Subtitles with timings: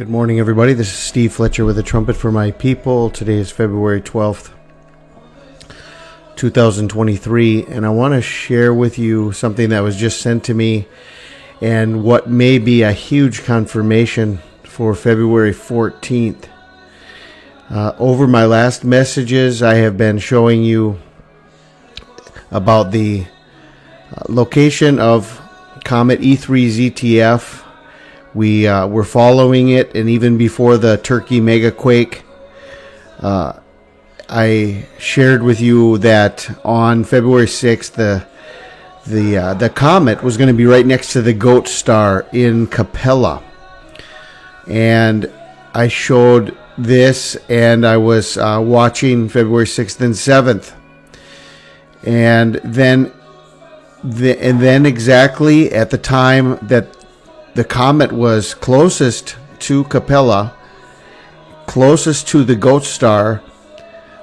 [0.00, 0.72] Good morning, everybody.
[0.72, 3.10] This is Steve Fletcher with a trumpet for my people.
[3.10, 4.50] Today is February 12th,
[6.36, 10.88] 2023, and I want to share with you something that was just sent to me
[11.60, 16.48] and what may be a huge confirmation for February 14th.
[17.68, 20.98] Uh, over my last messages, I have been showing you
[22.50, 23.26] about the
[24.30, 25.42] location of
[25.84, 27.69] Comet E3 ZTF
[28.34, 32.22] we uh, were following it, and even before the Turkey mega quake,
[33.20, 33.54] uh,
[34.28, 38.26] I shared with you that on February 6th, the
[39.06, 42.66] the uh, the comet was going to be right next to the Goat Star in
[42.66, 43.42] Capella,
[44.68, 45.30] and
[45.74, 50.72] I showed this, and I was uh, watching February 6th and 7th,
[52.04, 53.12] and then
[54.04, 56.99] the, and then exactly at the time that
[57.54, 60.54] the comet was closest to Capella,
[61.66, 63.42] closest to the Goat Star.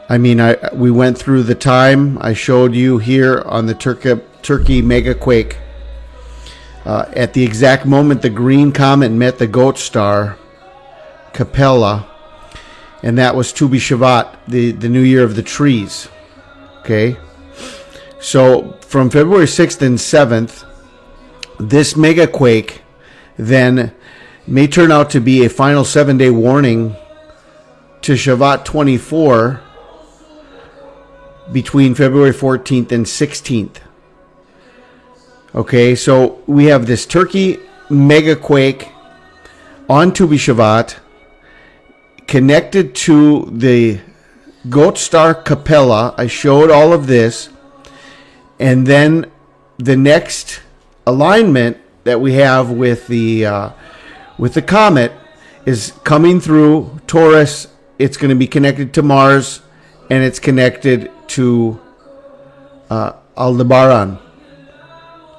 [0.09, 4.22] I mean, I we went through the time I showed you here on the Turkey
[4.42, 5.58] Turkey mega quake.
[6.86, 10.38] Uh, at the exact moment the green comet met the Goat Star,
[11.33, 12.09] Capella,
[13.03, 16.08] and that was Tu B'Shavat, the the New Year of the Trees.
[16.80, 17.17] Okay,
[18.22, 20.64] so from February sixth and seventh,
[21.59, 22.83] this mega quake
[23.38, 23.93] then
[24.45, 26.95] may turn out to be a final seven day warning
[28.02, 29.61] to Shavat 24
[31.52, 33.77] between February 14th and 16th.
[35.55, 38.89] Okay, so we have this Turkey mega quake
[39.89, 40.97] on Tu B'Shavat
[42.27, 43.99] connected to the
[44.69, 46.13] Goat Star Capella.
[46.17, 47.49] I showed all of this.
[48.59, 49.31] And then
[49.77, 50.61] the next
[51.05, 51.77] alignment
[52.08, 53.69] that we have with the uh,
[54.38, 55.11] with the comet
[55.66, 57.67] is coming through Taurus.
[57.99, 59.61] It's going to be connected to Mars,
[60.09, 61.81] and it's connected to
[62.89, 64.20] uh, Aldebaran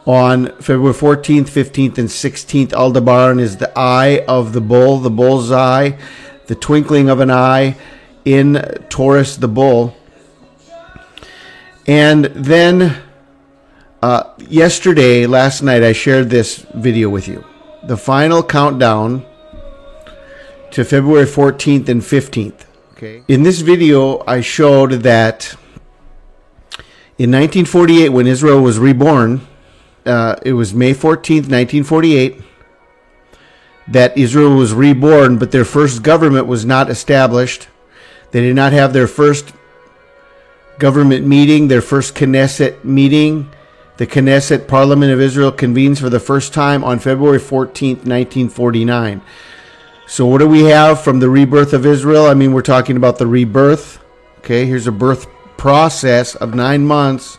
[0.05, 2.75] on February 14th, 15th, and 16th.
[2.75, 5.99] Aldebaran is the eye of the bull, the bull's eye,
[6.49, 7.79] the twinkling of an eye
[8.27, 9.97] in Taurus, the bull.
[11.87, 13.08] And then
[14.03, 17.45] uh, yesterday, last night, I shared this video with you.
[17.83, 19.27] The final countdown
[20.71, 22.65] to February 14th and 15th.
[22.93, 23.23] Okay.
[23.29, 25.57] In this video, I showed that
[27.19, 29.41] in 1948, when Israel was reborn,
[30.07, 32.41] uh, it was May 14th, 1948,
[33.89, 37.67] that Israel was reborn, but their first government was not established.
[38.31, 39.53] They did not have their first
[40.79, 43.51] government meeting, their first Knesset meeting
[43.99, 49.21] the Knesset Parliament of Israel convenes for the first time on February 14, 1949.
[50.07, 52.27] So, what do we have from the rebirth of Israel?
[52.27, 54.03] I mean, we're talking about the rebirth.
[54.39, 55.27] Okay, here's a birth
[55.57, 57.39] process of nine months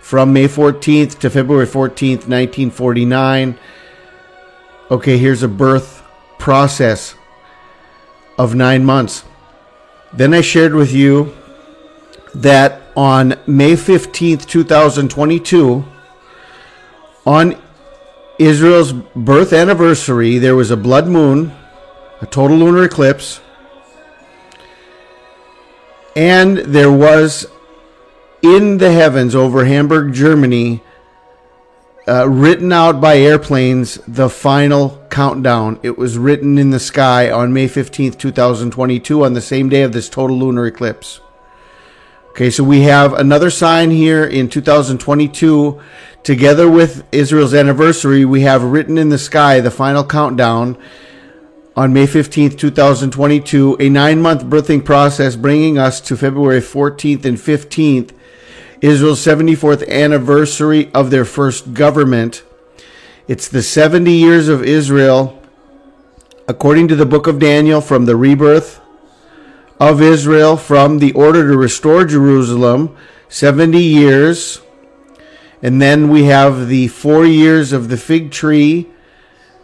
[0.00, 3.58] from May 14th to February 14th, 1949.
[4.90, 6.04] Okay, here's a birth
[6.38, 7.14] process
[8.38, 9.24] of nine months.
[10.12, 11.34] Then I shared with you
[12.34, 15.84] that on May 15th, 2022,
[17.26, 17.62] on
[18.38, 21.52] Israel's birth anniversary, there was a blood moon,
[22.22, 23.40] a total lunar eclipse,
[26.16, 27.46] and there was
[28.42, 30.82] in the heavens over Hamburg, Germany,
[32.08, 35.78] uh, written out by airplanes, the final countdown.
[35.82, 39.92] It was written in the sky on May 15th, 2022, on the same day of
[39.92, 41.20] this total lunar eclipse.
[42.36, 45.80] Okay, so we have another sign here in 2022.
[46.22, 50.76] Together with Israel's anniversary, we have written in the sky the final countdown
[51.74, 57.38] on May 15th, 2022, a nine month birthing process bringing us to February 14th and
[57.38, 58.10] 15th,
[58.82, 62.42] Israel's 74th anniversary of their first government.
[63.26, 65.42] It's the 70 years of Israel,
[66.46, 68.82] according to the book of Daniel, from the rebirth
[69.78, 72.96] of Israel from the order to restore Jerusalem,
[73.28, 74.60] 70 years.
[75.62, 78.88] And then we have the four years of the fig tree,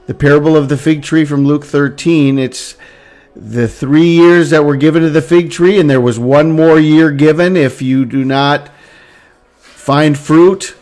[0.07, 2.39] the parable of the fig tree from Luke 13.
[2.39, 2.77] It's
[3.35, 6.79] the three years that were given to the fig tree, and there was one more
[6.79, 8.71] year given if you do not
[9.59, 10.75] find fruit.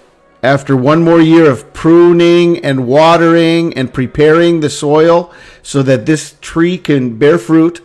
[0.43, 5.31] After one more year of pruning and watering and preparing the soil
[5.63, 7.83] so that this tree can bear fruit,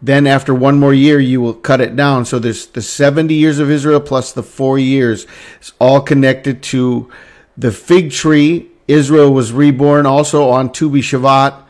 [0.00, 3.58] then after one more year you will cut it down so there's the 70 years
[3.58, 5.26] of israel plus the four years
[5.58, 7.10] it's all connected to
[7.56, 11.64] the fig tree israel was reborn also on tu b'shavat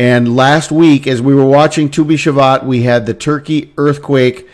[0.00, 4.48] And last week, as we were watching Tu B'Shavat, we had the Turkey earthquake.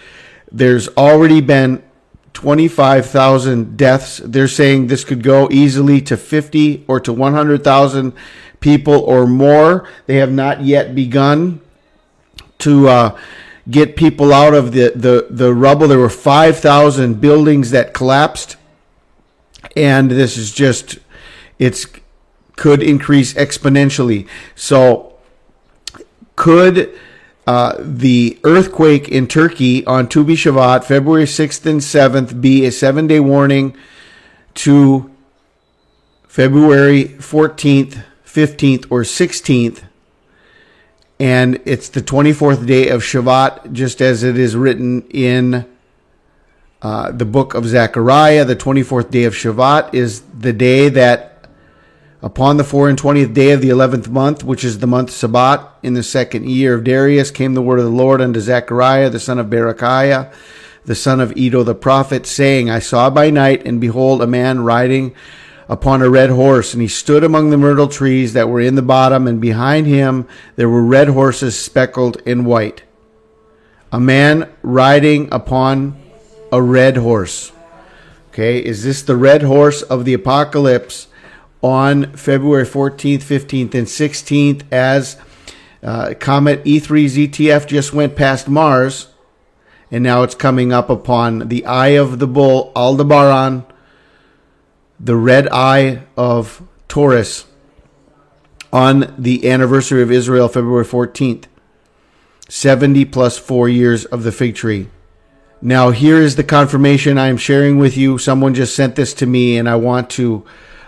[0.51, 1.85] There's already been
[2.33, 4.21] 25,000 deaths.
[4.25, 8.13] They're saying this could go easily to 50 or to 100,000
[8.59, 9.89] people or more.
[10.07, 11.61] They have not yet begun
[12.59, 13.19] to uh,
[13.69, 15.89] get people out of the, the, the rubble.
[15.89, 18.57] There were 5,000 buildings that collapsed.
[19.77, 20.99] And this is just,
[21.59, 21.87] it's
[22.57, 24.27] could increase exponentially.
[24.55, 25.15] So,
[26.35, 26.99] could
[27.47, 33.07] uh, the earthquake in Turkey on Tu B'Shavat, February 6th and 7th, be a seven
[33.07, 33.77] day warning
[34.55, 35.11] to
[36.27, 39.83] February 14th, 15th, or 16th
[41.19, 45.65] and it's the 24th day of Shavat, just as it is written in
[46.83, 48.45] uh, the book of Zechariah.
[48.45, 51.49] The 24th day of Shavat is the day that,
[52.21, 55.67] upon the 4 and 20th day of the 11th month, which is the month Sabbat,
[55.83, 59.21] in the second year of Darius, came the word of the Lord unto Zechariah, the
[59.21, 60.33] son of Berechiah,
[60.85, 64.61] the son of Iddo the prophet, saying, I saw by night, and behold, a man
[64.65, 65.15] riding
[65.69, 68.83] upon a red horse, and he stood among the myrtle trees that were in the
[68.83, 70.27] bottom, and behind him
[70.57, 72.83] there were red horses speckled in white.
[73.93, 76.01] A man riding upon
[76.53, 77.53] a red horse.
[78.29, 81.09] Okay, is this the red horse of the apocalypse
[81.63, 85.17] on February 14th, 15th, and 16th as
[85.83, 89.09] uh, Comet E3 ZTF just went past Mars,
[89.91, 93.65] and now it's coming up upon the eye of the bull, Aldebaran
[94.99, 97.47] the red eye of Taurus
[98.73, 101.45] on the anniversary of Israel, February 14th.
[102.49, 104.89] 70 plus four years of the fig tree.
[105.61, 108.19] Now, here is the confirmation I am sharing with you.
[108.19, 110.45] Someone just sent this to me, and I want to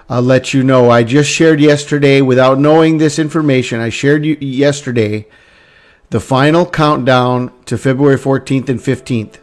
[0.08, 0.90] uh, let you know.
[0.90, 5.26] I just shared yesterday, without knowing this information, I shared you yesterday
[6.10, 9.38] the final countdown to February 14th and 15th.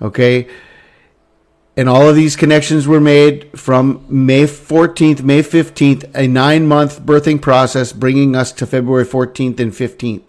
[0.00, 0.48] Okay?
[1.76, 7.02] And all of these connections were made from May 14th, May 15th, a nine month
[7.02, 10.28] birthing process bringing us to February 14th and 15th.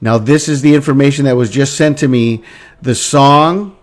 [0.00, 2.42] Now, this is the information that was just sent to me.
[2.82, 3.76] The song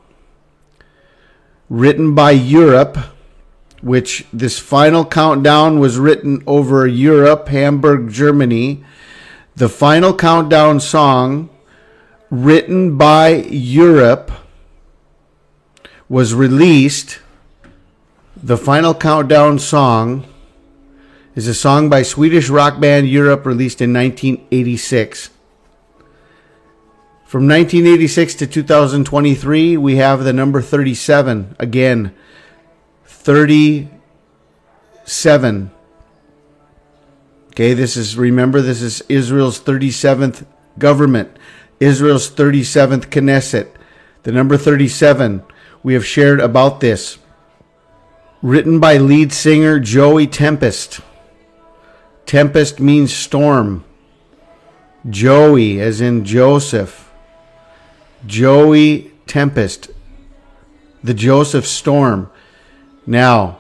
[1.70, 2.98] written by Europe,
[3.82, 8.84] which this final countdown was written over Europe, Hamburg, Germany.
[9.56, 11.50] The final countdown song
[12.30, 14.32] written by Europe
[16.16, 17.20] was released,
[18.42, 20.26] the final countdown song
[21.36, 25.30] is a song by Swedish rock band Europe released in 1986.
[27.26, 31.54] From 1986 to 2023, we have the number 37.
[31.60, 32.16] Again,
[33.04, 35.72] 37.
[37.50, 40.46] Okay, this is, remember, this is Israel's 37th
[40.80, 41.36] government,
[41.82, 43.68] Israel's 37th Knesset.
[44.24, 45.44] The number 37
[45.86, 47.20] we have shared about this.
[48.42, 51.00] Written by lead singer Joey Tempest.
[52.26, 53.86] Tempest means storm.
[55.08, 57.12] Joey, as in Joseph.
[58.26, 59.92] Joey Tempest.
[61.04, 62.32] The Joseph Storm.
[63.06, 63.60] Now,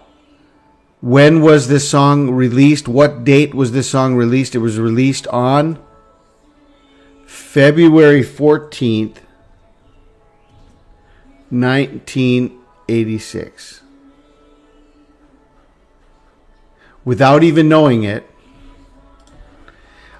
[1.02, 2.88] when was this song released?
[2.88, 4.56] What date was this song released?
[4.56, 5.78] It was released on
[7.28, 9.18] February 14th,
[11.60, 13.82] 1986.
[17.04, 18.28] Without even knowing it,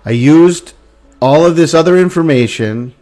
[0.06, 0.74] I used
[1.22, 2.94] all of this other information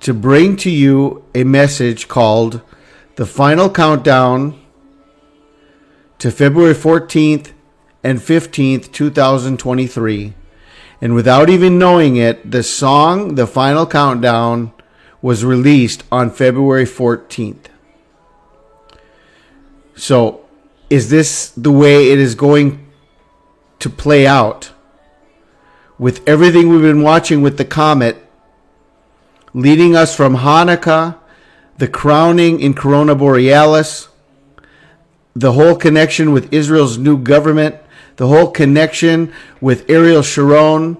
[0.00, 2.60] to bring to you a message called
[3.16, 4.60] The Final Countdown
[6.18, 7.52] to February 14th
[8.02, 10.34] and 15th, 2023.
[11.00, 14.72] And without even knowing it, the song, The Final Countdown,
[15.24, 17.68] was released on February 14th.
[19.96, 20.44] So,
[20.90, 22.86] is this the way it is going
[23.78, 24.70] to play out?
[25.98, 28.18] With everything we've been watching with the comet,
[29.54, 31.16] leading us from Hanukkah,
[31.78, 34.08] the crowning in Corona Borealis,
[35.34, 37.76] the whole connection with Israel's new government,
[38.16, 40.98] the whole connection with Ariel Sharon.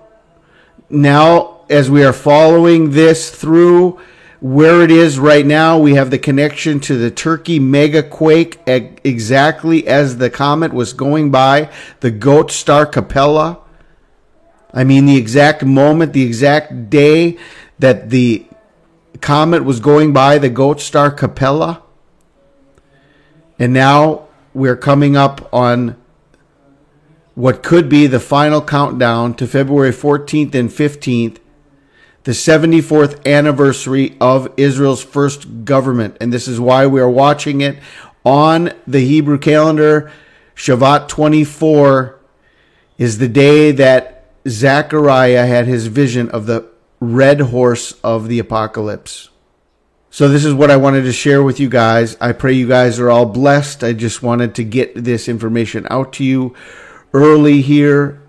[0.89, 4.01] Now, as we are following this through
[4.45, 9.87] where it is right now, we have the connection to the Turkey mega quake exactly
[9.87, 11.71] as the comet was going by,
[12.01, 13.59] the Goat Star Capella.
[14.71, 17.39] I mean, the exact moment, the exact day
[17.79, 18.45] that the
[19.23, 21.83] comet was going by the Goat Star Capella.
[23.59, 25.97] And now we're coming up on
[27.35, 31.39] what could be the final countdown to February 14th and 15th,
[32.25, 36.17] the 74th anniversary of Israel's first government.
[36.21, 37.79] And this is why we are watching it
[38.25, 40.11] on the Hebrew calendar.
[40.57, 42.19] Shavat 24
[42.97, 46.67] is the day that Zechariah had his vision of the
[46.99, 49.29] red horse of the apocalypse.
[50.11, 52.17] So, this is what I wanted to share with you guys.
[52.21, 53.83] I pray you guys are all blessed.
[53.83, 56.55] I just wanted to get this information out to you
[57.13, 58.23] early here.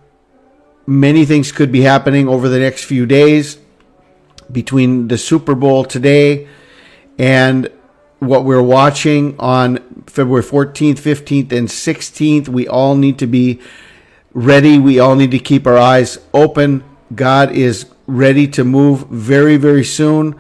[0.87, 3.59] Many things could be happening over the next few days
[4.51, 6.47] between the Super Bowl today
[7.17, 7.71] and
[8.19, 12.47] what we're watching on February 14th, 15th, and 16th.
[12.47, 13.61] We all need to be
[14.33, 14.79] ready.
[14.79, 16.83] We all need to keep our eyes open.
[17.13, 20.39] God is ready to move very, very soon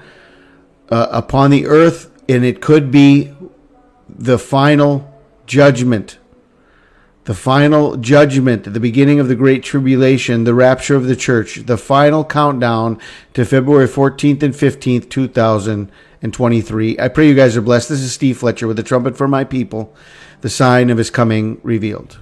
[0.89, 3.33] uh, upon the earth, and it could be
[4.07, 5.11] the final
[5.45, 6.17] judgment.
[7.25, 11.75] The final judgment, the beginning of the Great Tribulation, the rapture of the church, the
[11.75, 12.99] final countdown
[13.33, 16.99] to February 14th and 15th, 2023.
[16.99, 17.89] I pray you guys are blessed.
[17.89, 19.95] This is Steve Fletcher with the trumpet for my people,
[20.41, 22.19] the sign of his coming revealed.